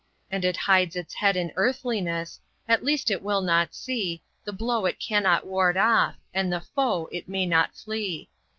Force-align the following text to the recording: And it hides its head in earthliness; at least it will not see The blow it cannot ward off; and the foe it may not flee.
And 0.31 0.43
it 0.43 0.57
hides 0.57 0.95
its 0.95 1.13
head 1.13 1.35
in 1.37 1.53
earthliness; 1.55 2.39
at 2.67 2.83
least 2.83 3.11
it 3.11 3.21
will 3.21 3.41
not 3.41 3.75
see 3.75 4.23
The 4.43 4.51
blow 4.51 4.87
it 4.87 4.99
cannot 4.99 5.45
ward 5.45 5.77
off; 5.77 6.15
and 6.33 6.51
the 6.51 6.61
foe 6.61 7.07
it 7.11 7.29
may 7.29 7.45
not 7.45 7.75
flee. 7.77 8.27